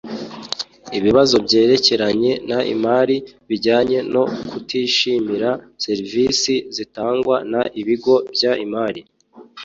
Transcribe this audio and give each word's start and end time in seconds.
Ibibazo 0.97 1.35
byerekeranye 1.45 2.31
n 2.49 2.51
imari 2.73 3.17
bijyanye 3.49 3.97
no 4.13 4.23
kutishimira 4.49 5.49
serivisi 5.83 6.53
zitangwa 6.75 7.35
n 7.51 7.53
ibigo 7.81 8.13
by 8.33 8.43
imari 8.65 9.01